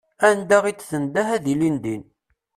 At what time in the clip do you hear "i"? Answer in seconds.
0.71-0.73